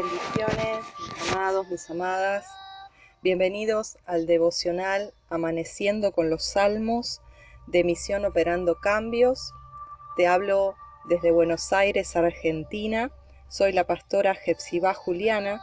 Bendiciones, 0.00 0.86
mis 0.98 1.32
amados, 1.32 1.68
mis 1.68 1.90
amadas. 1.90 2.46
Bienvenidos 3.22 3.98
al 4.06 4.24
devocional 4.24 5.12
Amaneciendo 5.28 6.12
con 6.12 6.30
los 6.30 6.42
Salmos 6.42 7.20
de 7.66 7.84
Misión 7.84 8.24
Operando 8.24 8.76
Cambios. 8.80 9.52
Te 10.16 10.26
hablo 10.26 10.74
desde 11.04 11.32
Buenos 11.32 11.74
Aires, 11.74 12.16
Argentina. 12.16 13.10
Soy 13.48 13.72
la 13.72 13.86
pastora 13.86 14.34
Jepsibá 14.34 14.94
Juliana 14.94 15.60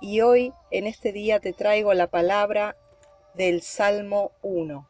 y 0.00 0.22
hoy 0.22 0.52
en 0.72 0.88
este 0.88 1.12
día 1.12 1.38
te 1.38 1.52
traigo 1.52 1.94
la 1.94 2.08
palabra 2.08 2.74
del 3.34 3.62
Salmo 3.62 4.32
1. 4.42 4.88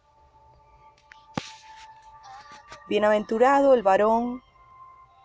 Bienaventurado 2.88 3.74
el 3.74 3.82
varón 3.82 4.40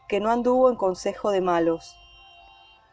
que 0.10 0.20
no 0.20 0.32
anduvo 0.32 0.70
en 0.70 0.76
consejo 0.76 1.32
de 1.32 1.40
malos 1.40 1.96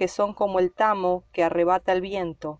que 0.00 0.08
son 0.08 0.32
como 0.32 0.60
el 0.60 0.72
tamo 0.72 1.24
que 1.30 1.44
arrebata 1.44 1.92
el 1.92 2.00
viento. 2.00 2.58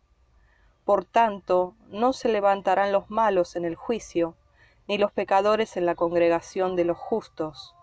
Por 0.85 1.07
tanto, 1.07 1.75
no 1.89 2.13
se 2.13 2.29
levantarán 2.29 2.93
los 2.93 3.09
malos 3.09 3.57
en 3.57 3.65
el 3.65 3.77
juicio, 3.77 4.37
ni 4.87 4.99
los 4.99 5.11
pecadores 5.11 5.79
en 5.79 5.87
la 5.87 5.95
congregación 5.95 6.77
de 6.77 6.85
los 6.85 6.99
justos, 6.99 7.75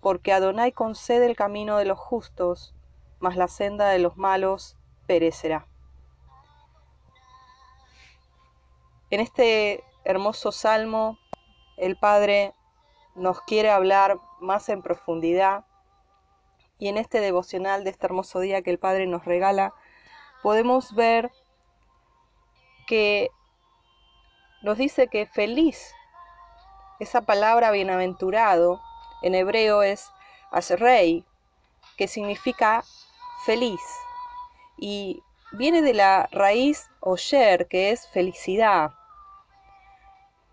porque 0.00 0.32
Adonai 0.32 0.72
concede 0.72 1.26
el 1.26 1.36
camino 1.36 1.76
de 1.76 1.84
los 1.84 1.96
justos, 1.96 2.74
mas 3.20 3.36
la 3.36 3.46
senda 3.46 3.88
de 3.88 4.00
los 4.00 4.16
malos 4.16 4.76
perecerá. 5.06 5.68
En 9.10 9.20
este 9.20 9.84
hermoso 10.02 10.50
salmo, 10.50 11.20
el 11.76 11.96
Padre 11.96 12.52
nos 13.14 13.40
quiere 13.42 13.70
hablar 13.70 14.18
más 14.40 14.68
en 14.68 14.82
profundidad 14.82 15.67
y 16.78 16.88
en 16.88 16.96
este 16.96 17.20
devocional 17.20 17.84
de 17.84 17.90
este 17.90 18.06
hermoso 18.06 18.40
día 18.40 18.62
que 18.62 18.70
el 18.70 18.78
Padre 18.78 19.06
nos 19.06 19.24
regala, 19.24 19.74
podemos 20.42 20.94
ver 20.94 21.30
que 22.86 23.30
nos 24.62 24.78
dice 24.78 25.08
que 25.08 25.26
feliz, 25.26 25.92
esa 27.00 27.22
palabra 27.22 27.70
bienaventurado, 27.70 28.80
en 29.22 29.34
hebreo 29.34 29.82
es 29.82 30.10
asrei, 30.50 31.24
que 31.96 32.08
significa 32.08 32.84
feliz. 33.44 33.80
Y 34.76 35.22
viene 35.52 35.82
de 35.82 35.94
la 35.94 36.28
raíz 36.32 36.88
oyer, 37.00 37.66
que 37.68 37.90
es 37.90 38.08
felicidad. 38.08 38.92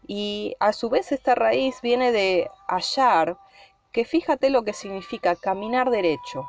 Y 0.08 0.56
a 0.60 0.74
su 0.74 0.90
vez 0.90 1.12
esta 1.12 1.36
raíz 1.36 1.82
viene 1.82 2.12
de 2.12 2.50
hallar, 2.68 3.38
que 3.96 4.04
fíjate 4.04 4.50
lo 4.50 4.66
que 4.66 4.74
significa 4.74 5.38
caminar 5.38 5.90
derecho. 5.90 6.46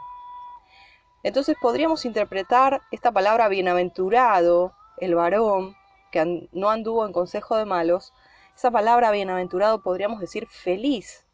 Entonces 1.22 1.56
podríamos 1.62 2.04
interpretar 2.04 2.82
esta 2.90 3.12
palabra 3.12 3.46
bienaventurado, 3.46 4.72
el 4.96 5.14
varón, 5.14 5.76
que 6.10 6.48
no 6.50 6.70
anduvo 6.70 7.06
en 7.06 7.12
consejo 7.12 7.54
de 7.54 7.64
malos, 7.64 8.12
esa 8.56 8.72
palabra 8.72 9.12
bienaventurado 9.12 9.80
podríamos 9.80 10.18
decir 10.18 10.48
feliz, 10.48 11.24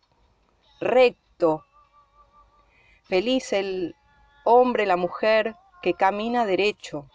recto, 0.82 1.64
feliz 3.04 3.54
el 3.54 3.96
hombre, 4.44 4.84
la 4.84 4.98
mujer 4.98 5.56
que 5.80 5.94
camina 5.94 6.44
derecho. 6.44 7.08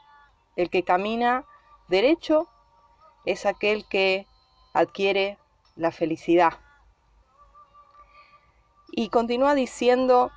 El 0.55 0.71
que 0.71 0.81
camina 0.81 1.45
derecho 1.87 2.49
es 3.25 3.45
aquel 3.45 3.87
que 3.87 4.25
adquiere 4.73 5.37
la 5.75 5.91
felicidad. 5.91 6.53
Y 8.99 9.09
continúa 9.09 9.53
diciendo 9.53 10.31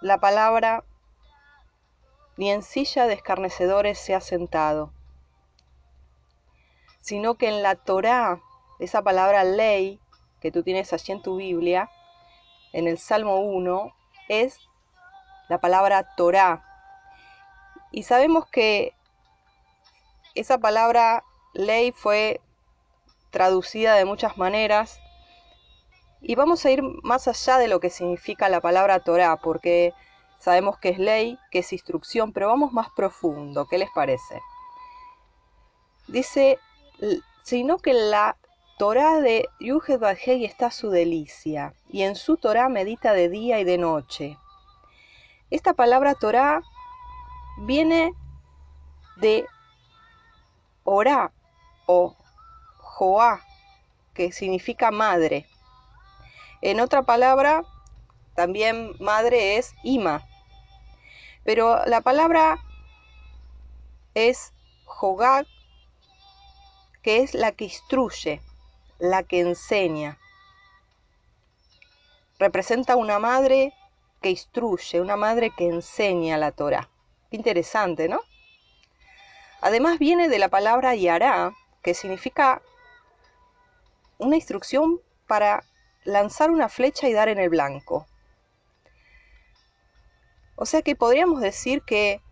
la 0.00 0.18
palabra, 0.18 0.84
ni 2.36 2.52
en 2.52 2.62
silla 2.62 3.08
de 3.08 3.14
escarnecedores 3.14 3.98
se 3.98 4.14
ha 4.14 4.20
sentado, 4.20 4.92
sino 7.00 7.34
que 7.34 7.48
en 7.48 7.64
la 7.64 7.74
Torá, 7.74 8.40
esa 8.78 9.02
palabra 9.02 9.42
ley 9.42 9.98
que 10.40 10.52
tú 10.52 10.62
tienes 10.62 10.92
allí 10.92 11.14
en 11.14 11.20
tu 11.20 11.38
Biblia, 11.38 11.90
en 12.72 12.86
el 12.86 12.96
Salmo 12.96 13.40
1, 13.40 13.92
es 14.28 14.60
la 15.48 15.58
palabra 15.58 16.14
Torá. 16.14 16.64
Y 17.90 18.04
sabemos 18.04 18.46
que 18.46 18.94
esa 20.36 20.58
palabra 20.58 21.24
ley 21.54 21.90
fue 21.90 22.40
traducida 23.32 23.96
de 23.96 24.04
muchas 24.04 24.38
maneras 24.38 25.00
y 26.28 26.34
vamos 26.34 26.64
a 26.64 26.72
ir 26.72 26.82
más 26.82 27.28
allá 27.28 27.56
de 27.56 27.68
lo 27.68 27.78
que 27.78 27.88
significa 27.88 28.48
la 28.48 28.60
palabra 28.60 28.98
Torah, 28.98 29.36
porque 29.36 29.94
sabemos 30.40 30.76
que 30.76 30.88
es 30.88 30.98
ley, 30.98 31.38
que 31.52 31.60
es 31.60 31.72
instrucción, 31.72 32.32
pero 32.32 32.48
vamos 32.48 32.72
más 32.72 32.88
profundo. 32.96 33.68
¿Qué 33.68 33.78
les 33.78 33.90
parece? 33.94 34.40
Dice, 36.08 36.58
sino 37.44 37.78
que 37.78 37.94
la 37.94 38.36
Torah 38.76 39.20
de 39.20 39.48
Yuhed 39.60 40.00
Bajei 40.00 40.44
está 40.44 40.72
su 40.72 40.90
delicia, 40.90 41.74
y 41.88 42.02
en 42.02 42.16
su 42.16 42.36
Torah 42.36 42.68
medita 42.68 43.12
de 43.12 43.28
día 43.28 43.60
y 43.60 43.64
de 43.64 43.78
noche. 43.78 44.36
Esta 45.50 45.74
palabra 45.74 46.16
Torah 46.16 46.60
viene 47.58 48.12
de 49.14 49.46
Orá 50.82 51.30
o 51.86 52.16
Joá, 52.78 53.44
que 54.12 54.32
significa 54.32 54.90
madre. 54.90 55.46
En 56.62 56.80
otra 56.80 57.02
palabra, 57.02 57.62
también 58.34 58.94
madre 59.00 59.56
es 59.56 59.74
ima. 59.82 60.26
Pero 61.44 61.84
la 61.86 62.00
palabra 62.00 62.58
es 64.14 64.52
jogag, 64.84 65.46
que 67.02 67.22
es 67.22 67.34
la 67.34 67.52
que 67.52 67.64
instruye, 67.64 68.40
la 68.98 69.22
que 69.22 69.40
enseña. 69.40 70.18
Representa 72.38 72.96
una 72.96 73.18
madre 73.18 73.72
que 74.20 74.30
instruye, 74.30 75.00
una 75.00 75.16
madre 75.16 75.52
que 75.56 75.68
enseña 75.68 76.36
la 76.36 76.52
Torah. 76.52 76.88
Interesante, 77.30 78.08
¿no? 78.08 78.20
Además 79.60 79.98
viene 79.98 80.28
de 80.28 80.38
la 80.38 80.48
palabra 80.48 80.94
yará, 80.94 81.52
que 81.82 81.94
significa 81.94 82.60
una 84.18 84.36
instrucción 84.36 85.00
para 85.26 85.64
lanzar 86.06 86.50
una 86.50 86.68
flecha 86.68 87.08
y 87.08 87.12
dar 87.12 87.28
en 87.28 87.38
el 87.38 87.50
blanco. 87.50 88.06
O 90.54 90.64
sea 90.64 90.80
que 90.80 90.96
podríamos 90.96 91.40
decir 91.40 91.82
que 91.82 92.22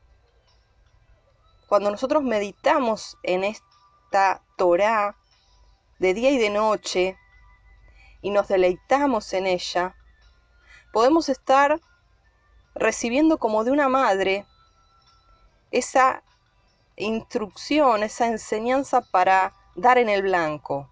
cuando 1.68 1.90
nosotros 1.90 2.22
meditamos 2.22 3.18
en 3.22 3.44
esta 3.44 4.40
Torá 4.56 5.16
de 5.98 6.14
día 6.14 6.30
y 6.30 6.38
de 6.38 6.50
noche 6.50 7.18
y 8.22 8.30
nos 8.30 8.46
deleitamos 8.46 9.32
en 9.32 9.46
ella, 9.46 9.96
podemos 10.92 11.28
estar 11.28 11.80
recibiendo 12.76 13.38
como 13.38 13.64
de 13.64 13.72
una 13.72 13.88
madre 13.88 14.46
esa 15.72 16.22
instrucción, 16.96 18.04
esa 18.04 18.28
enseñanza 18.28 19.00
para 19.00 19.52
dar 19.74 19.98
en 19.98 20.08
el 20.08 20.22
blanco 20.22 20.88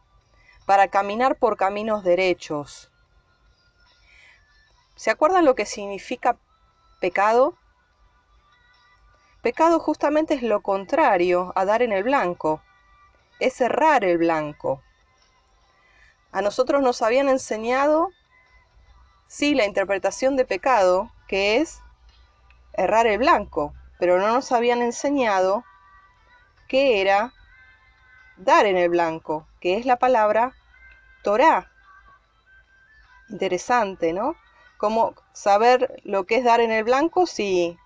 para 0.66 0.88
caminar 0.88 1.36
por 1.36 1.56
caminos 1.56 2.04
derechos. 2.04 2.90
¿Se 4.96 5.10
acuerdan 5.10 5.44
lo 5.44 5.54
que 5.54 5.66
significa 5.66 6.36
pecado? 7.00 7.56
Pecado 9.42 9.80
justamente 9.80 10.34
es 10.34 10.42
lo 10.42 10.60
contrario 10.60 11.52
a 11.56 11.64
dar 11.64 11.82
en 11.82 11.92
el 11.92 12.04
blanco, 12.04 12.62
es 13.40 13.60
errar 13.60 14.04
el 14.04 14.18
blanco. 14.18 14.80
A 16.30 16.42
nosotros 16.42 16.80
nos 16.80 17.02
habían 17.02 17.28
enseñado, 17.28 18.10
sí, 19.26 19.54
la 19.54 19.66
interpretación 19.66 20.36
de 20.36 20.44
pecado, 20.44 21.10
que 21.26 21.56
es 21.56 21.80
errar 22.74 23.08
el 23.08 23.18
blanco, 23.18 23.74
pero 23.98 24.20
no 24.20 24.28
nos 24.28 24.52
habían 24.52 24.80
enseñado 24.80 25.64
qué 26.68 27.00
era 27.00 27.34
dar 28.36 28.66
en 28.66 28.76
el 28.76 28.88
blanco, 28.88 29.46
que 29.62 29.76
es 29.76 29.86
la 29.86 29.96
palabra 29.96 30.56
Torah. 31.22 31.70
Interesante, 33.28 34.12
¿no? 34.12 34.34
¿Cómo 34.76 35.14
saber 35.32 36.02
lo 36.02 36.26
que 36.26 36.36
es 36.36 36.44
dar 36.44 36.60
en 36.60 36.72
el 36.72 36.82
blanco 36.82 37.26
si, 37.26 37.78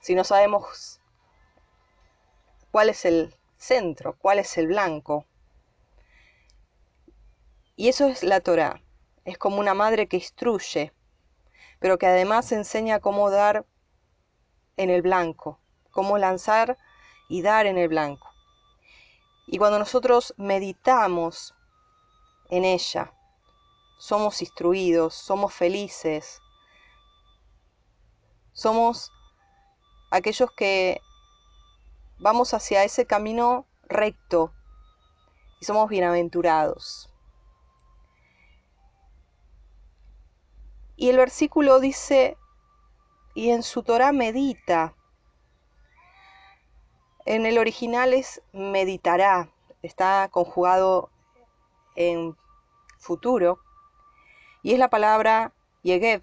si 0.00 0.14
no 0.14 0.24
sabemos 0.24 1.00
cuál 2.70 2.88
es 2.88 3.04
el 3.04 3.34
centro, 3.58 4.16
cuál 4.16 4.38
es 4.38 4.56
el 4.56 4.68
blanco. 4.68 5.26
Y 7.76 7.90
eso 7.90 8.08
es 8.08 8.22
la 8.22 8.40
Torah. 8.40 8.80
Es 9.26 9.36
como 9.36 9.58
una 9.58 9.74
madre 9.74 10.08
que 10.08 10.16
instruye, 10.16 10.94
pero 11.78 11.98
que 11.98 12.06
además 12.06 12.50
enseña 12.52 13.00
cómo 13.00 13.30
dar 13.30 13.66
en 14.78 14.88
el 14.88 15.02
blanco, 15.02 15.60
cómo 15.90 16.16
lanzar 16.16 16.78
y 17.28 17.42
dar 17.42 17.66
en 17.66 17.76
el 17.76 17.88
blanco. 17.88 18.27
Y 19.50 19.56
cuando 19.56 19.78
nosotros 19.78 20.34
meditamos 20.36 21.54
en 22.50 22.66
ella, 22.66 23.14
somos 23.98 24.42
instruidos, 24.42 25.14
somos 25.14 25.54
felices, 25.54 26.42
somos 28.52 29.10
aquellos 30.10 30.50
que 30.52 31.00
vamos 32.18 32.52
hacia 32.52 32.84
ese 32.84 33.06
camino 33.06 33.64
recto 33.84 34.52
y 35.62 35.64
somos 35.64 35.88
bienaventurados. 35.88 37.10
Y 40.94 41.08
el 41.08 41.16
versículo 41.16 41.80
dice, 41.80 42.36
y 43.34 43.48
en 43.48 43.62
su 43.62 43.82
Torah 43.82 44.12
medita. 44.12 44.94
En 47.30 47.44
el 47.44 47.58
original 47.58 48.14
es 48.14 48.40
meditará, 48.54 49.50
está 49.82 50.30
conjugado 50.32 51.10
en 51.94 52.34
futuro, 52.96 53.58
y 54.62 54.72
es 54.72 54.78
la 54.78 54.88
palabra 54.88 55.52
yegev, 55.82 56.22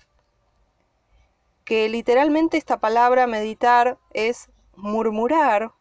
que 1.63 1.89
literalmente 1.89 2.57
esta 2.57 2.79
palabra 2.79 3.27
meditar 3.27 3.99
es 4.13 4.49
murmurar, 4.75 5.73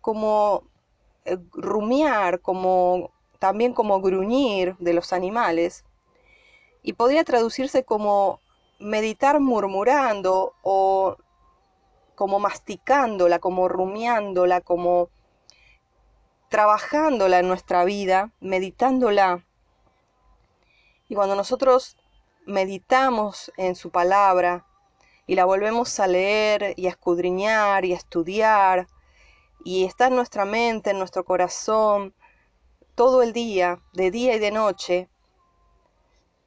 como 0.00 0.62
eh, 1.26 1.36
rumiar, 1.52 2.40
como 2.40 3.10
también 3.38 3.74
como 3.74 4.00
gruñir 4.00 4.74
de 4.78 4.94
los 4.94 5.12
animales, 5.12 5.84
y 6.82 6.94
podría 6.94 7.24
traducirse 7.24 7.84
como 7.84 8.40
meditar 8.78 9.38
murmurando 9.38 10.54
o 10.62 11.18
como 12.16 12.40
masticándola, 12.40 13.38
como 13.38 13.68
rumiándola, 13.68 14.60
como 14.60 15.10
trabajándola 16.48 17.38
en 17.38 17.48
nuestra 17.48 17.84
vida, 17.84 18.32
meditándola. 18.40 19.44
Y 21.08 21.14
cuando 21.14 21.36
nosotros 21.36 21.96
meditamos 22.46 23.52
en 23.56 23.76
su 23.76 23.90
palabra 23.90 24.66
y 25.26 25.36
la 25.36 25.44
volvemos 25.44 26.00
a 26.00 26.08
leer 26.08 26.74
y 26.76 26.86
a 26.86 26.90
escudriñar 26.90 27.84
y 27.84 27.92
a 27.92 27.96
estudiar, 27.96 28.88
y 29.64 29.84
está 29.84 30.06
en 30.06 30.16
nuestra 30.16 30.44
mente, 30.44 30.90
en 30.90 30.98
nuestro 30.98 31.24
corazón, 31.24 32.14
todo 32.94 33.22
el 33.22 33.32
día, 33.32 33.80
de 33.92 34.10
día 34.10 34.34
y 34.34 34.38
de 34.38 34.52
noche, 34.52 35.08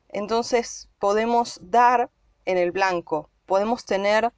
entonces 0.07 0.89
podemos 1.00 1.60
dar 1.62 2.10
en 2.45 2.57
el 2.57 2.71
blanco, 2.71 3.30
podemos 3.45 3.86
tener 3.86 4.33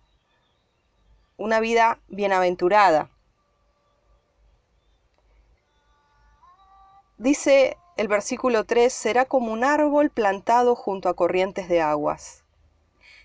una 1.41 1.59
vida 1.59 1.99
bienaventurada. 2.07 3.09
Dice 7.17 7.77
el 7.97 8.07
versículo 8.07 8.63
3, 8.63 8.93
será 8.93 9.25
como 9.25 9.51
un 9.51 9.63
árbol 9.63 10.11
plantado 10.11 10.75
junto 10.75 11.09
a 11.09 11.15
corrientes 11.15 11.67
de 11.67 11.81
aguas, 11.81 12.43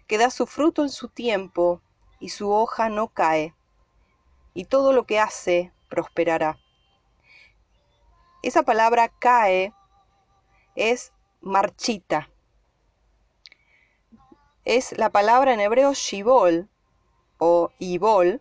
que 0.07 0.17
da 0.17 0.31
su 0.31 0.47
fruto 0.47 0.83
en 0.83 0.89
su 0.89 1.09
tiempo 1.09 1.83
y 2.19 2.31
su 2.31 2.51
hoja 2.51 2.89
no 2.89 3.09
cae, 3.09 3.55
y 4.55 4.65
todo 4.65 4.95
lo 4.95 5.05
que 5.05 5.21
hace 5.21 5.71
prosperará. 5.91 6.59
Esa 8.43 8.63
palabra 8.63 9.11
cae 9.11 9.75
es 10.75 11.13
marchita. 11.43 12.31
Es 14.65 14.97
la 14.97 15.11
palabra 15.11 15.53
en 15.53 15.61
hebreo 15.61 15.93
shibol 15.93 16.71
o 17.39 17.71
ibol, 17.79 18.41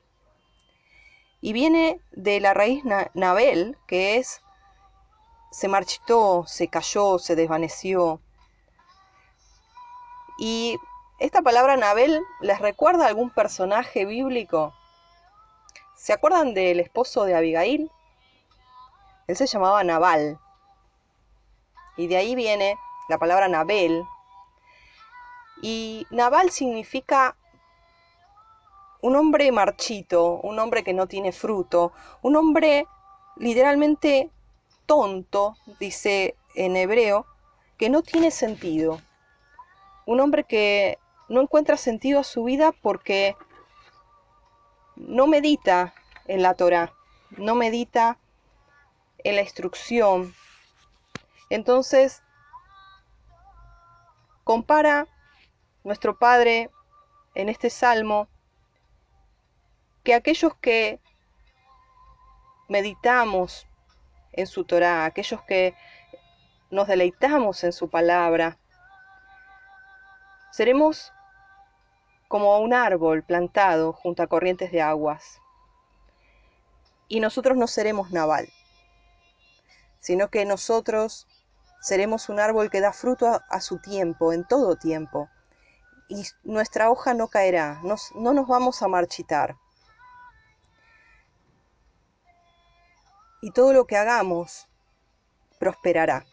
y 1.41 1.53
viene 1.53 1.99
de 2.11 2.39
la 2.39 2.53
raíz 2.53 2.83
nabel, 3.13 3.77
que 3.87 4.17
es 4.17 4.41
se 5.55 5.69
marchitó, 5.69 6.43
se 6.47 6.67
cayó, 6.67 7.17
se 7.17 7.37
desvaneció. 7.37 8.19
Y 10.37 10.77
esta 11.17 11.41
palabra 11.41 11.77
Nabel 11.77 12.21
les 12.41 12.59
recuerda 12.59 13.05
a 13.05 13.07
algún 13.07 13.29
personaje 13.29 14.05
bíblico. 14.05 14.73
¿Se 15.95 16.11
acuerdan 16.11 16.53
del 16.53 16.81
esposo 16.81 17.23
de 17.23 17.35
Abigail? 17.35 17.89
Él 19.27 19.37
se 19.37 19.47
llamaba 19.47 19.81
Nabal. 19.85 20.37
Y 21.95 22.07
de 22.07 22.17
ahí 22.17 22.35
viene 22.35 22.77
la 23.07 23.17
palabra 23.17 23.47
Nabel. 23.47 24.03
Y 25.61 26.05
Nabal 26.09 26.51
significa 26.51 27.37
un 29.05 29.15
hombre 29.15 29.51
marchito, 29.51 30.39
un 30.41 30.57
hombre 30.57 30.83
que 30.83 30.91
no 30.91 31.05
tiene 31.05 31.31
fruto, 31.31 31.93
un 32.23 32.35
hombre 32.35 32.87
literalmente 33.35 34.31
tonto, 34.87 35.55
dice 35.79 36.35
en 36.55 36.75
hebreo, 36.75 37.27
que 37.77 37.91
no 37.91 38.01
tiene 38.01 38.31
sentido. 38.31 38.99
Un 40.07 40.21
hombre 40.21 40.43
que 40.45 40.97
no 41.29 41.39
encuentra 41.39 41.77
sentido 41.77 42.19
a 42.19 42.23
su 42.23 42.45
vida 42.45 42.71
porque 42.71 43.37
no 44.95 45.27
medita 45.27 45.93
en 46.25 46.41
la 46.41 46.55
Torah, 46.55 46.91
no 47.37 47.53
medita 47.53 48.17
en 49.19 49.35
la 49.35 49.41
instrucción. 49.41 50.33
Entonces, 51.51 52.23
compara 54.43 55.05
nuestro 55.83 56.17
Padre 56.17 56.71
en 57.35 57.49
este 57.49 57.69
salmo 57.69 58.29
que 60.05 60.13
aquellos 60.13 60.55
que 60.61 61.01
meditamos 62.69 63.67
en 64.33 64.45
su 64.45 64.63
Torah, 64.63 65.03
aquellos 65.03 65.41
que 65.41 65.75
nos 66.69 66.87
deleitamos 66.87 67.63
en 67.63 67.73
su 67.73 67.89
palabra, 67.89 68.59
seremos 70.51 71.11
como 72.27 72.59
un 72.59 72.73
árbol 72.73 73.23
plantado 73.23 73.93
junto 73.93 74.21
a 74.21 74.27
corrientes 74.27 74.71
de 74.71 74.81
aguas. 74.81 75.41
Y 77.07 77.19
nosotros 77.19 77.57
no 77.57 77.65
seremos 77.65 78.11
naval, 78.11 78.47
sino 79.99 80.29
que 80.29 80.45
nosotros 80.45 81.27
seremos 81.81 82.29
un 82.29 82.39
árbol 82.39 82.69
que 82.69 82.81
da 82.81 82.93
fruto 82.93 83.41
a, 83.49 83.61
su 83.61 83.79
tiempo, 83.79 84.33
en 84.33 84.47
todo 84.47 84.75
tiempo. 84.75 85.29
Y 86.09 86.27
nuestra 86.43 86.91
hoja 86.91 87.15
no 87.15 87.27
caerá, 87.27 87.81
no 87.83 88.33
nos 88.33 88.47
vamos 88.47 88.83
a 88.83 88.87
marchitar. 88.87 89.55
Y 93.41 93.51
todo 93.51 93.73
lo 93.73 93.85
que 93.85 93.97
hagamos 93.97 94.67
prosperará. 95.59 96.25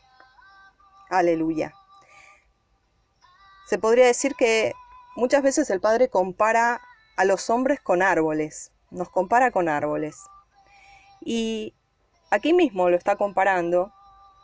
Aleluya. 1.11 1.75
Se 3.66 3.78
podría 3.78 4.06
decir 4.06 4.35
que 4.35 4.73
muchas 5.16 5.42
veces 5.42 5.71
el 5.71 5.80
Padre 5.80 6.09
compara 6.09 6.80
a 7.16 7.25
los 7.25 7.50
hombres 7.50 7.80
con 7.80 8.02
árboles, 8.02 8.73
nos 8.90 9.09
compara 9.11 9.50
con 9.50 9.68
árboles. 9.68 10.16
Y 11.21 11.75
aquí 12.30 12.52
mismo 12.52 12.90
lo 12.90 12.97
está 12.97 13.16
comparando 13.16 13.92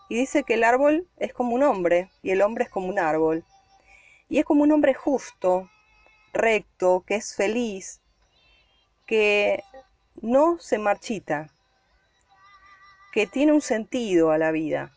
y 0.08 0.16
dice 0.16 0.44
que 0.44 0.54
el 0.54 0.64
árbol 0.64 1.08
es 1.16 1.32
como 1.32 1.54
un 1.54 1.62
hombre 1.62 2.10
y 2.22 2.30
el 2.30 2.42
hombre 2.42 2.64
es 2.64 2.70
como 2.70 2.88
un 2.88 2.98
árbol. 2.98 3.44
Y 4.28 4.38
es 4.38 4.44
como 4.44 4.62
un 4.62 4.72
hombre 4.72 4.94
justo, 4.94 5.70
recto, 6.32 7.02
que 7.06 7.16
es 7.16 7.34
feliz, 7.34 8.00
que 9.06 9.62
no 10.20 10.58
se 10.58 10.78
marchita, 10.78 11.50
que 13.12 13.26
tiene 13.26 13.52
un 13.52 13.60
sentido 13.60 14.30
a 14.30 14.38
la 14.38 14.50
vida, 14.50 14.92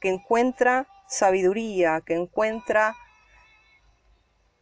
que 0.00 0.08
encuentra 0.08 0.86
sabiduría, 1.08 2.00
que 2.00 2.14
encuentra 2.14 2.96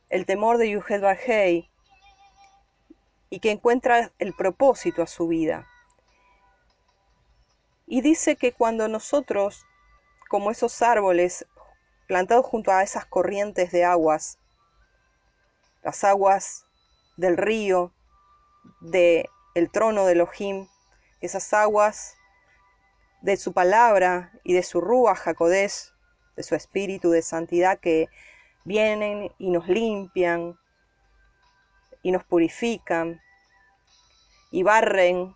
el 0.09 0.27
temor 0.27 0.59
de 0.59 0.71
Yuhed 0.71 1.01
Bajei 1.01 1.71
y 3.31 3.41
que 3.41 3.51
encuentra 3.51 4.13
el 4.19 4.35
propósito 4.35 5.03
a 5.03 5.07
su 5.07 5.27
vida. 5.27 5.67
Y 7.87 8.03
dice 8.03 8.37
que 8.37 8.53
cuando 8.53 8.89
nosotros, 8.89 9.67
como 10.29 10.51
esos 10.51 10.83
árboles 10.83 11.47
plantados 12.07 12.45
junto 12.45 12.71
a 12.71 12.83
esas 12.83 13.07
corrientes 13.07 13.73
de 13.73 13.85
aguas, 13.85 14.39
las 15.83 16.05
aguas 16.05 16.67
del 17.17 17.37
río, 17.37 17.93
de 18.81 19.29
el 19.55 19.71
trono 19.71 20.07
de 20.07 20.13
Elohim, 20.13 20.69
esas 21.21 21.53
aguas 21.53 22.17
de 23.23 23.37
su 23.37 23.53
palabra 23.53 24.33
y 24.45 24.53
de 24.53 24.63
su 24.63 24.81
rúa 24.81 25.15
jacodés, 25.15 25.95
de 26.37 26.43
su 26.43 26.55
espíritu 26.55 27.11
de 27.11 27.23
santidad 27.23 27.79
que 27.79 28.09
vienen 28.65 29.33
y 29.39 29.51
nos 29.51 29.69
limpian 29.69 30.59
y 32.03 32.11
nos 32.11 32.25
purifican 32.25 33.21
y 34.51 34.63
barren 34.65 35.35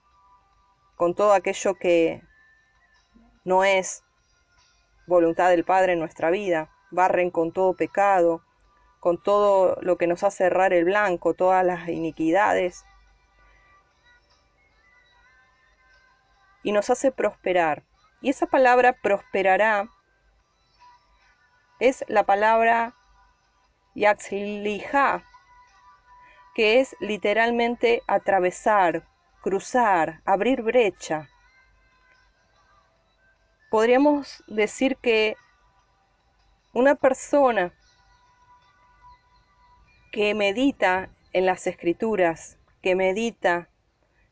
con 0.97 1.15
todo 1.15 1.33
aquello 1.33 1.75
que 1.75 2.23
no 3.45 3.65
es 3.65 4.03
voluntad 5.07 5.51
del 5.51 5.65
Padre 5.65 5.93
en 5.93 6.01
nuestra 6.01 6.31
vida, 6.31 6.71
barren 6.91 7.31
con 7.31 7.53
todo 7.53 7.75
pecado, 7.75 8.43
con 8.99 9.23
todo 9.23 9.79
lo 9.83 9.97
que 9.97 10.09
nos 10.09 10.25
hace 10.25 10.45
errar 10.45 10.73
el 10.73 10.85
blanco, 10.85 11.35
todas 11.35 11.65
las 11.65 11.89
iniquidades, 11.89 12.85
y 16.63 16.73
nos 16.73 16.91
hace 16.91 17.13
prosperar. 17.13 17.83
Y 18.21 18.31
esa 18.31 18.47
palabra 18.47 18.93
prosperará 18.93 19.89
es 21.79 22.05
la 22.09 22.25
palabra 22.25 22.95
yaxlija, 23.95 25.25
que 26.55 26.81
es 26.81 26.97
literalmente 27.01 28.03
atravesar, 28.07 29.07
cruzar, 29.43 30.21
abrir 30.25 30.63
brecha. 30.63 31.29
Podríamos 33.71 34.43
decir 34.47 34.97
que 34.97 35.37
una 36.73 36.95
persona 36.95 37.73
que 40.13 40.35
medita 40.35 41.11
en 41.33 41.45
las 41.45 41.67
escrituras, 41.67 42.59
que 42.83 42.95
medita 42.95 43.69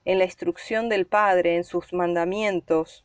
en 0.05 0.19
la 0.19 0.25
instrucción 0.25 0.89
del 0.89 1.07
Padre, 1.07 1.57
en 1.57 1.65
sus 1.65 1.93
mandamientos, 1.93 3.05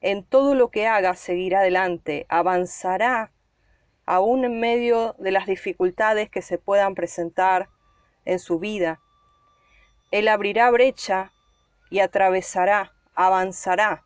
en 0.00 0.24
todo 0.24 0.54
lo 0.54 0.70
que 0.70 0.86
haga 0.86 1.14
seguirá 1.14 1.60
adelante, 1.60 2.26
avanzará 2.28 3.32
aún 4.06 4.44
en 4.44 4.60
medio 4.60 5.14
de 5.18 5.30
las 5.30 5.46
dificultades 5.46 6.30
que 6.30 6.42
se 6.42 6.58
puedan 6.58 6.94
presentar 6.94 7.68
en 8.24 8.38
su 8.38 8.58
vida. 8.58 9.00
Él 10.10 10.28
abrirá 10.28 10.70
brecha 10.70 11.32
y 11.90 12.00
atravesará, 12.00 12.92
avanzará 13.14 14.04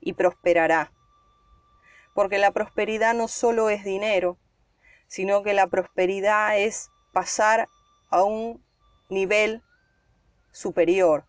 y 0.00 0.12
prosperará. 0.12 0.92
Porque 2.14 2.38
la 2.38 2.52
prosperidad 2.52 3.14
no 3.14 3.28
solo 3.28 3.70
es 3.70 3.84
dinero, 3.84 4.38
sino 5.08 5.42
que 5.42 5.54
la 5.54 5.66
prosperidad 5.66 6.58
es 6.58 6.90
pasar 7.12 7.68
a 8.10 8.22
un 8.22 8.64
nivel 9.08 9.62
superior, 10.52 11.24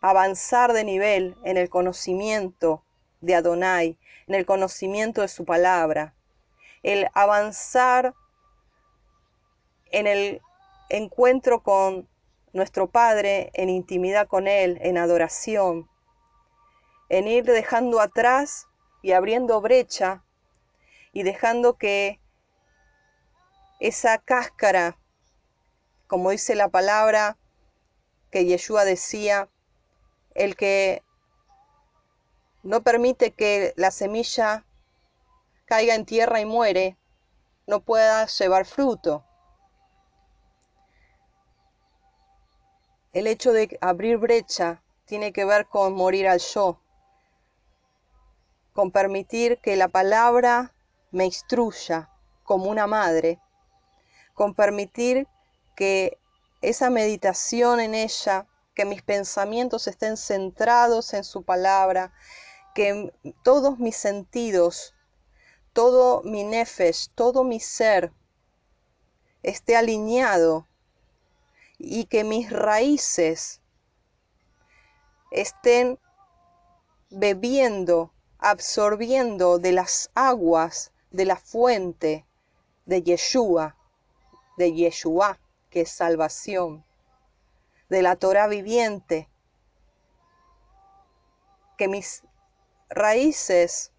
avanzar 0.00 0.72
de 0.72 0.84
nivel 0.84 1.36
en 1.44 1.56
el 1.56 1.68
conocimiento 1.68 2.84
de 3.20 3.34
Adonai, 3.34 3.98
en 4.28 4.34
el 4.34 4.46
conocimiento 4.46 5.22
de 5.22 5.28
su 5.28 5.44
palabra, 5.44 6.14
el 6.82 7.08
avanzar 7.14 8.14
en 9.90 10.06
el 10.06 10.40
encuentro 10.88 11.62
con 11.62 12.08
nuestro 12.52 12.88
Padre, 12.88 13.50
en 13.54 13.68
intimidad 13.68 14.28
con 14.28 14.46
Él, 14.46 14.78
en 14.80 14.98
adoración, 14.98 15.88
en 17.08 17.28
ir 17.28 17.44
dejando 17.44 18.00
atrás 18.00 18.66
y 19.02 19.12
abriendo 19.12 19.60
brecha 19.60 20.22
y 21.12 21.22
dejando 21.22 21.76
que 21.76 22.20
esa 23.80 24.18
cáscara, 24.18 24.98
como 26.06 26.30
dice 26.30 26.54
la 26.54 26.68
palabra 26.68 27.36
que 28.36 28.44
Yeshua 28.44 28.84
decía, 28.84 29.48
el 30.34 30.56
que 30.56 31.02
no 32.62 32.82
permite 32.82 33.30
que 33.30 33.72
la 33.76 33.90
semilla 33.90 34.66
caiga 35.64 35.94
en 35.94 36.04
tierra 36.04 36.38
y 36.38 36.44
muere, 36.44 36.98
no 37.66 37.80
pueda 37.80 38.26
llevar 38.26 38.66
fruto. 38.66 39.24
El 43.14 43.26
hecho 43.26 43.54
de 43.54 43.78
abrir 43.80 44.18
brecha 44.18 44.82
tiene 45.06 45.32
que 45.32 45.46
ver 45.46 45.66
con 45.66 45.94
morir 45.94 46.28
al 46.28 46.40
yo, 46.40 46.78
con 48.74 48.90
permitir 48.90 49.60
que 49.62 49.76
la 49.76 49.88
palabra 49.88 50.74
me 51.10 51.24
instruya 51.24 52.10
como 52.44 52.66
una 52.66 52.86
madre, 52.86 53.40
con 54.34 54.52
permitir 54.52 55.26
que 55.74 56.18
esa 56.60 56.90
meditación 56.90 57.80
en 57.80 57.94
ella, 57.94 58.46
que 58.74 58.84
mis 58.84 59.02
pensamientos 59.02 59.86
estén 59.86 60.16
centrados 60.16 61.14
en 61.14 61.24
su 61.24 61.42
palabra, 61.42 62.12
que 62.74 63.12
todos 63.42 63.78
mis 63.78 63.96
sentidos, 63.96 64.94
todo 65.72 66.22
mi 66.22 66.44
nefesh, 66.44 67.08
todo 67.14 67.42
mi 67.42 67.58
ser 67.60 68.12
esté 69.42 69.76
alineado 69.76 70.66
y 71.78 72.06
que 72.06 72.24
mis 72.24 72.50
raíces 72.50 73.60
estén 75.30 75.98
bebiendo, 77.10 78.12
absorbiendo 78.38 79.58
de 79.58 79.72
las 79.72 80.10
aguas 80.14 80.92
de 81.10 81.24
la 81.24 81.36
fuente 81.36 82.26
de 82.84 83.02
Yeshua, 83.02 83.76
de 84.56 84.72
Yeshua, 84.72 85.38
que 85.76 85.84
salvación, 85.84 86.86
de 87.90 88.00
la 88.00 88.16
Torah 88.16 88.46
viviente, 88.46 89.28
que 91.76 91.86
mis 91.86 92.22
raíces, 92.88 93.92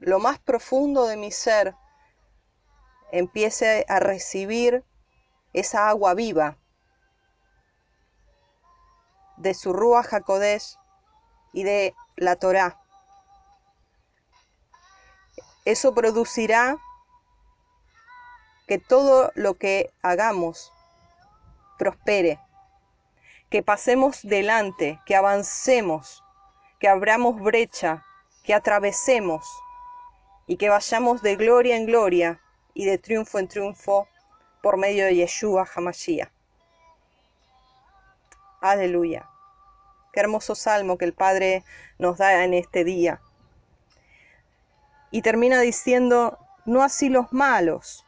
lo 0.00 0.18
más 0.18 0.40
profundo 0.40 1.06
de 1.06 1.16
mi 1.16 1.30
ser, 1.30 1.76
empiece 3.12 3.86
a 3.88 4.00
recibir 4.00 4.84
esa 5.52 5.88
agua 5.88 6.14
viva 6.14 6.58
de 9.36 9.54
su 9.54 9.72
Rúa 9.72 10.00
Hakodesh 10.00 10.76
y 11.52 11.62
de 11.62 11.94
la 12.16 12.34
Torá. 12.34 12.82
Eso 15.64 15.94
producirá 15.94 16.78
que 18.66 18.78
todo 18.78 19.30
lo 19.36 19.54
que 19.54 19.92
hagamos 20.02 20.72
prospere, 21.82 22.38
que 23.50 23.60
pasemos 23.64 24.22
delante, 24.22 25.00
que 25.04 25.16
avancemos, 25.16 26.22
que 26.78 26.86
abramos 26.86 27.40
brecha, 27.40 28.04
que 28.44 28.54
atravesemos 28.54 29.44
y 30.46 30.58
que 30.58 30.68
vayamos 30.68 31.22
de 31.22 31.34
gloria 31.34 31.76
en 31.76 31.86
gloria 31.86 32.40
y 32.72 32.84
de 32.84 32.98
triunfo 32.98 33.40
en 33.40 33.48
triunfo 33.48 34.06
por 34.62 34.76
medio 34.76 35.06
de 35.06 35.16
Yeshua 35.16 35.66
Hamashiach. 35.74 36.30
Aleluya. 38.60 39.28
Qué 40.12 40.20
hermoso 40.20 40.54
salmo 40.54 40.96
que 40.98 41.04
el 41.04 41.14
Padre 41.14 41.64
nos 41.98 42.18
da 42.18 42.44
en 42.44 42.54
este 42.54 42.84
día. 42.84 43.20
Y 45.10 45.22
termina 45.22 45.60
diciendo, 45.60 46.38
no 46.64 46.84
así 46.84 47.08
los 47.08 47.32
malos. 47.32 48.06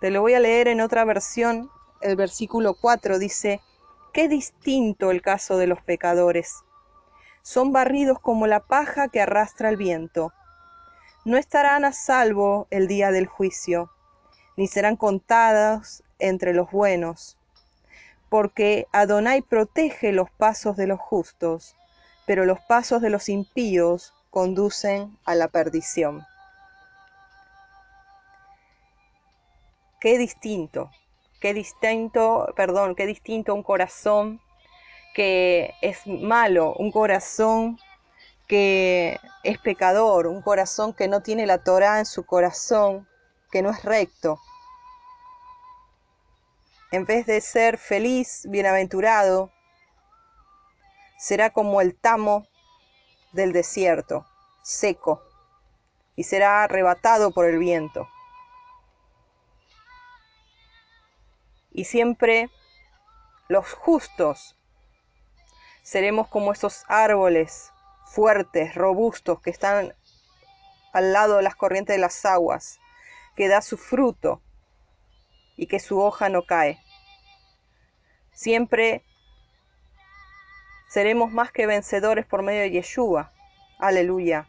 Te 0.00 0.10
lo 0.10 0.20
voy 0.20 0.34
a 0.34 0.40
leer 0.40 0.68
en 0.68 0.80
otra 0.80 1.04
versión. 1.04 1.72
El 2.00 2.16
versículo 2.16 2.74
4 2.74 3.18
dice, 3.18 3.60
qué 4.12 4.28
distinto 4.28 5.10
el 5.10 5.22
caso 5.22 5.56
de 5.58 5.66
los 5.66 5.80
pecadores. 5.82 6.56
Son 7.42 7.72
barridos 7.72 8.18
como 8.20 8.46
la 8.46 8.60
paja 8.60 9.08
que 9.08 9.20
arrastra 9.20 9.68
el 9.68 9.76
viento. 9.76 10.32
No 11.24 11.36
estarán 11.36 11.84
a 11.84 11.92
salvo 11.92 12.66
el 12.70 12.88
día 12.88 13.10
del 13.10 13.26
juicio, 13.26 13.90
ni 14.56 14.66
serán 14.66 14.96
contados 14.96 16.02
entre 16.18 16.52
los 16.52 16.70
buenos 16.70 17.38
porque 18.28 18.86
Adonai 18.92 19.42
protege 19.42 20.12
los 20.12 20.30
pasos 20.30 20.76
de 20.76 20.86
los 20.86 21.00
justos, 21.00 21.76
pero 22.26 22.44
los 22.44 22.60
pasos 22.60 23.00
de 23.00 23.10
los 23.10 23.28
impíos 23.28 24.12
conducen 24.30 25.18
a 25.24 25.34
la 25.34 25.48
perdición. 25.48 26.26
Qué 30.00 30.18
distinto, 30.18 30.90
qué 31.40 31.54
distinto, 31.54 32.52
perdón, 32.56 32.94
qué 32.94 33.06
distinto 33.06 33.54
un 33.54 33.62
corazón 33.62 34.40
que 35.14 35.74
es 35.80 36.06
malo, 36.06 36.74
un 36.74 36.90
corazón 36.92 37.78
que 38.46 39.18
es 39.42 39.58
pecador, 39.58 40.26
un 40.26 40.42
corazón 40.42 40.92
que 40.94 41.08
no 41.08 41.22
tiene 41.22 41.46
la 41.46 41.62
Torah 41.62 41.98
en 41.98 42.06
su 42.06 42.24
corazón, 42.24 43.06
que 43.50 43.62
no 43.62 43.70
es 43.70 43.84
recto, 43.84 44.38
en 46.90 47.04
vez 47.04 47.26
de 47.26 47.40
ser 47.42 47.76
feliz, 47.76 48.46
bienaventurado, 48.48 49.52
será 51.18 51.50
como 51.50 51.82
el 51.82 51.94
tamo 51.94 52.46
del 53.32 53.52
desierto, 53.52 54.26
seco, 54.62 55.22
y 56.16 56.24
será 56.24 56.62
arrebatado 56.62 57.30
por 57.30 57.44
el 57.44 57.58
viento. 57.58 58.08
Y 61.70 61.84
siempre 61.84 62.50
los 63.48 63.72
justos 63.72 64.56
seremos 65.82 66.28
como 66.28 66.52
esos 66.52 66.84
árboles 66.88 67.72
fuertes, 68.06 68.74
robustos, 68.74 69.40
que 69.40 69.50
están 69.50 69.94
al 70.92 71.12
lado 71.12 71.36
de 71.36 71.42
las 71.42 71.56
corrientes 71.56 71.94
de 71.94 72.00
las 72.00 72.24
aguas, 72.24 72.80
que 73.36 73.48
da 73.48 73.62
su 73.62 73.76
fruto 73.76 74.42
y 75.56 75.66
que 75.66 75.80
su 75.80 76.00
hoja 76.00 76.28
no 76.28 76.42
cae. 76.44 76.80
Siempre 78.32 79.04
Seremos 80.88 81.30
más 81.30 81.52
que 81.52 81.66
vencedores 81.66 82.24
por 82.24 82.42
medio 82.42 82.62
de 82.62 82.70
Yeshua. 82.70 83.30
Aleluya. 83.78 84.48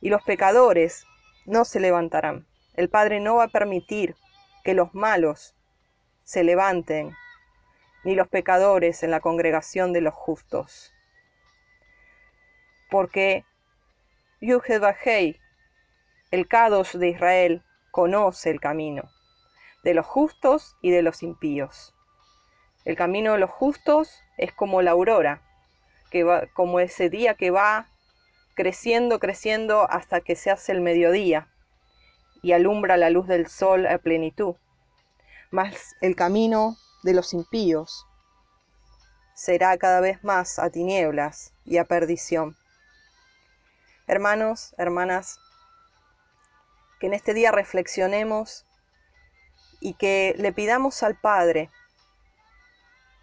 Y 0.00 0.08
los 0.08 0.22
pecadores 0.22 1.06
no 1.44 1.66
se 1.66 1.78
levantarán. 1.78 2.46
El 2.72 2.88
Padre 2.88 3.20
no 3.20 3.36
va 3.36 3.44
a 3.44 3.48
permitir 3.48 4.16
que 4.64 4.72
los 4.72 4.94
malos 4.94 5.54
se 6.26 6.42
levanten, 6.42 7.16
ni 8.02 8.16
los 8.16 8.26
pecadores 8.26 9.04
en 9.04 9.12
la 9.12 9.20
congregación 9.20 9.92
de 9.92 10.00
los 10.00 10.12
justos. 10.12 10.92
Porque 12.90 13.44
Yuhedbahei, 14.40 15.40
el 16.32 16.48
Kadosh 16.48 16.96
de 16.96 17.10
Israel, 17.10 17.62
conoce 17.92 18.50
el 18.50 18.60
camino 18.60 19.08
de 19.84 19.94
los 19.94 20.04
justos 20.04 20.76
y 20.82 20.90
de 20.90 21.02
los 21.02 21.22
impíos. 21.22 21.94
El 22.84 22.96
camino 22.96 23.34
de 23.34 23.38
los 23.38 23.50
justos 23.50 24.20
es 24.36 24.52
como 24.52 24.82
la 24.82 24.90
aurora, 24.90 25.42
que 26.10 26.24
va, 26.24 26.48
como 26.54 26.80
ese 26.80 27.08
día 27.08 27.34
que 27.34 27.52
va 27.52 27.86
creciendo, 28.56 29.20
creciendo 29.20 29.88
hasta 29.88 30.20
que 30.20 30.34
se 30.34 30.50
hace 30.50 30.72
el 30.72 30.80
mediodía 30.80 31.46
y 32.42 32.50
alumbra 32.50 32.96
la 32.96 33.10
luz 33.10 33.28
del 33.28 33.46
sol 33.46 33.86
a 33.86 33.98
plenitud. 33.98 34.56
Mas 35.50 35.94
el 36.00 36.16
camino 36.16 36.76
de 37.02 37.14
los 37.14 37.32
impíos 37.32 38.06
será 39.34 39.76
cada 39.76 40.00
vez 40.00 40.24
más 40.24 40.58
a 40.58 40.70
tinieblas 40.70 41.52
y 41.64 41.76
a 41.78 41.84
perdición. 41.84 42.56
Hermanos, 44.06 44.74
hermanas, 44.78 45.38
que 46.98 47.06
en 47.06 47.14
este 47.14 47.34
día 47.34 47.52
reflexionemos 47.52 48.64
y 49.80 49.94
que 49.94 50.34
le 50.38 50.52
pidamos 50.52 51.02
al 51.02 51.20
Padre, 51.20 51.70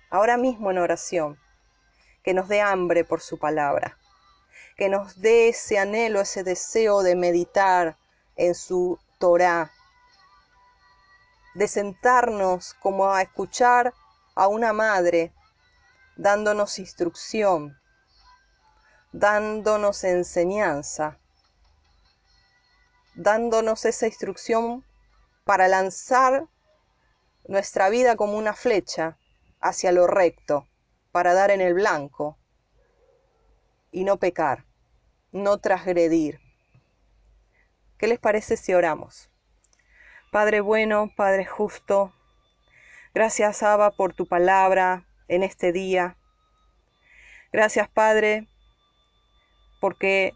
ahora 0.10 0.38
mismo 0.38 0.72
en 0.72 0.77
oración, 0.77 1.39
que 2.24 2.34
nos 2.34 2.48
dé 2.48 2.62
hambre 2.62 3.03
por 3.03 3.22
su 3.22 3.39
palabra, 3.39 3.98
que 4.77 4.89
nos 4.89 5.20
dé 5.20 5.50
ese 5.50 5.80
anhelo, 5.80 6.22
ese 6.22 6.44
deseo 6.44 7.01
de 7.01 7.15
meditar 7.15 7.98
en 8.36 8.56
su 8.56 9.00
Torah, 9.18 9.72
de 11.53 11.67
sentarnos 11.67 12.74
como 12.75 13.12
a 13.12 13.22
escuchar 13.22 13.93
a 14.36 14.48
una 14.48 14.74
madre 14.74 15.33
dándonos 16.15 16.79
instrucción, 16.79 17.79
dándonos 19.12 20.03
enseñanza, 20.03 21.19
dándonos 23.15 23.86
esa 23.86 24.07
instrucción 24.07 24.83
para 25.43 25.67
lanzar 25.67 26.48
nuestra 27.48 27.89
vida 27.89 28.15
como 28.15 28.38
una 28.38 28.53
flecha 28.53 29.17
hacia 29.60 29.91
lo 29.91 30.07
recto, 30.07 30.67
para 31.12 31.33
dar 31.33 31.51
en 31.51 31.62
el 31.62 31.74
blanco 31.74 32.38
y 33.91 34.03
no 34.03 34.17
pecar, 34.17 34.65
no 35.31 35.60
transgredir. 35.60 36.39
¿Qué 37.98 38.07
les 38.07 38.19
parece 38.19 38.57
si 38.57 38.74
oramos? 38.74 39.29
Padre 40.33 40.61
bueno, 40.61 41.11
Padre 41.15 41.46
justo, 41.46 42.11
gracias 43.13 43.61
Abba 43.61 43.91
por 43.91 44.15
tu 44.15 44.25
palabra 44.25 45.05
en 45.27 45.43
este 45.43 45.72
día. 45.72 46.17
Gracias 47.51 47.87
Padre 47.87 48.48
porque 49.79 50.33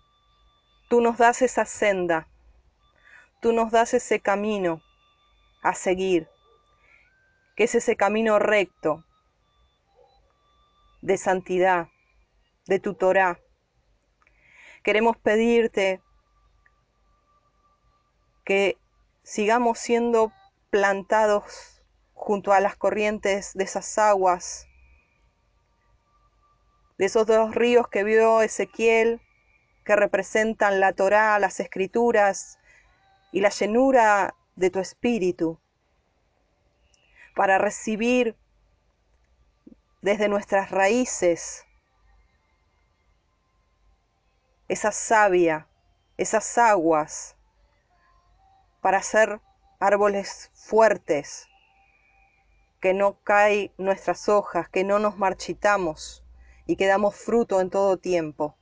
tú 0.87 1.01
nos 1.01 1.17
das 1.17 1.41
esa 1.41 1.65
senda, 1.65 2.27
tú 3.41 3.53
nos 3.53 3.71
das 3.71 3.95
ese 3.95 4.19
camino 4.19 4.83
a 5.63 5.73
seguir, 5.73 6.29
que 7.55 7.63
es 7.63 7.73
ese 7.73 7.95
camino 7.95 8.37
recto 8.37 9.03
de 11.01 11.17
santidad, 11.17 11.87
de 12.67 12.77
tu 12.79 12.93
Torah. 12.93 13.39
Queremos 14.83 15.17
pedirte 15.17 16.03
que 18.45 18.77
sigamos 19.27 19.77
siendo 19.77 20.31
plantados 20.69 21.81
junto 22.13 22.53
a 22.53 22.61
las 22.61 22.77
corrientes 22.77 23.51
de 23.55 23.65
esas 23.65 23.97
aguas, 23.97 24.69
de 26.97 27.05
esos 27.07 27.27
dos 27.27 27.53
ríos 27.53 27.89
que 27.89 28.05
vio 28.05 28.41
Ezequiel, 28.41 29.19
que 29.83 29.97
representan 29.97 30.79
la 30.79 30.93
Torá, 30.93 31.37
las 31.39 31.59
escrituras 31.59 32.57
y 33.33 33.41
la 33.41 33.49
llenura 33.49 34.33
de 34.55 34.69
tu 34.69 34.79
espíritu, 34.79 35.59
para 37.35 37.57
recibir 37.57 38.33
desde 40.01 40.29
nuestras 40.29 40.71
raíces 40.71 41.65
esa 44.69 44.93
savia, 44.93 45.67
esas 46.15 46.57
aguas, 46.57 47.36
para 48.87 49.03
ser 49.03 49.41
árboles 49.81 50.49
fuertes, 50.53 51.49
que 52.79 52.93
no 52.93 53.19
caen 53.21 53.69
nuestras 53.77 54.29
hojas, 54.29 54.69
que 54.69 54.85
no 54.85 54.97
nos 54.97 55.17
marchitamos 55.17 56.23
y 56.65 56.77
que 56.77 56.87
damos 56.87 57.17
fruto 57.17 57.59
en 57.59 57.69
todo 57.69 57.97
tiempo. 57.97 58.55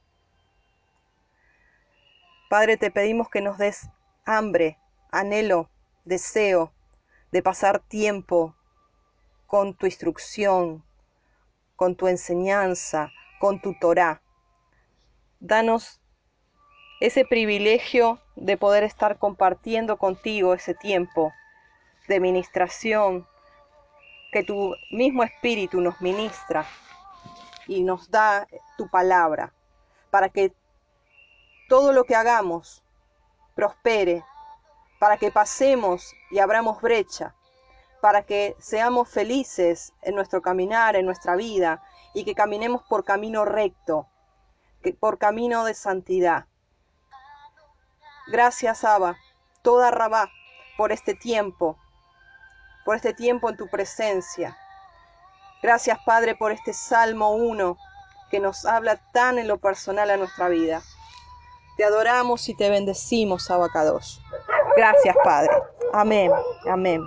Padre, 2.49 2.75
te 2.77 2.89
pedimos 2.89 3.29
que 3.29 3.41
nos 3.41 3.59
des 3.59 3.87
hambre, 4.25 4.79
anhelo, 5.11 5.69
deseo 6.05 6.73
de 7.31 7.43
pasar 7.43 7.77
tiempo 7.77 8.55
con 9.45 9.75
tu 9.75 9.85
instrucción, 9.85 10.83
con 11.75 11.95
tu 11.95 12.07
enseñanza, 12.07 13.11
con 13.39 13.61
tu 13.61 13.77
Torah. 13.77 14.23
Danos 15.39 16.01
ese 17.05 17.23
privilegio 17.23 18.19
de 18.35 18.57
poder 18.57 18.83
estar 18.83 19.19
compartiendo 19.19 19.97
contigo 19.97 20.55
ese 20.55 20.73
tiempo 20.73 21.31
de 22.07 22.19
ministración 22.19 23.27
que 24.31 24.43
tu 24.43 24.73
mismo 24.89 25.21
espíritu 25.21 25.81
nos 25.81 26.01
ministra 26.01 26.65
y 27.67 27.83
nos 27.83 28.09
da 28.09 28.47
tu 28.75 28.89
palabra 28.89 29.53
para 30.09 30.29
que 30.29 30.51
todo 31.69 31.93
lo 31.93 32.05
que 32.05 32.15
hagamos 32.15 32.83
prospere, 33.53 34.23
para 34.97 35.17
que 35.17 35.29
pasemos 35.29 36.11
y 36.31 36.39
abramos 36.39 36.81
brecha, 36.81 37.35
para 38.01 38.23
que 38.23 38.55
seamos 38.57 39.09
felices 39.09 39.93
en 40.01 40.15
nuestro 40.15 40.41
caminar, 40.41 40.95
en 40.95 41.05
nuestra 41.05 41.35
vida 41.35 41.83
y 42.15 42.25
que 42.25 42.33
caminemos 42.33 42.81
por 42.81 43.03
camino 43.03 43.45
recto, 43.45 44.07
que 44.81 44.91
por 44.93 45.19
camino 45.19 45.65
de 45.65 45.75
santidad. 45.75 46.47
Gracias, 48.27 48.83
Abba, 48.83 49.17
toda 49.61 49.91
Rabá, 49.91 50.29
por 50.77 50.91
este 50.91 51.13
tiempo, 51.13 51.77
por 52.83 52.95
este 52.95 53.13
tiempo 53.13 53.49
en 53.49 53.57
tu 53.57 53.67
presencia. 53.67 54.57
Gracias, 55.61 55.97
Padre, 56.05 56.35
por 56.35 56.51
este 56.51 56.73
Salmo 56.73 57.31
1 57.31 57.77
que 58.29 58.39
nos 58.39 58.65
habla 58.65 58.97
tan 59.13 59.37
en 59.37 59.47
lo 59.47 59.57
personal 59.57 60.09
a 60.09 60.17
nuestra 60.17 60.49
vida. 60.49 60.81
Te 61.77 61.83
adoramos 61.83 62.47
y 62.49 62.55
te 62.55 62.69
bendecimos, 62.69 63.49
Abacados. 63.51 64.21
Gracias, 64.75 65.15
Padre. 65.23 65.51
Amén. 65.93 66.31
Amén. 66.67 67.01